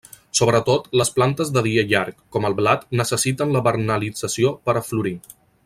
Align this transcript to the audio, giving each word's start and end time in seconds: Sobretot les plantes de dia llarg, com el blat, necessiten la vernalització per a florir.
Sobretot 0.37 0.87
les 1.01 1.11
plantes 1.17 1.51
de 1.57 1.63
dia 1.67 1.83
llarg, 1.91 2.17
com 2.37 2.47
el 2.49 2.57
blat, 2.61 2.89
necessiten 3.03 3.55
la 3.57 3.63
vernalització 3.69 4.55
per 4.69 4.79
a 4.79 4.85
florir. 4.91 5.17